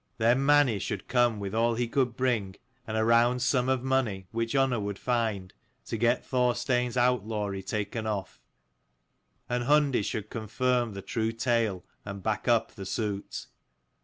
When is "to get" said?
5.85-6.25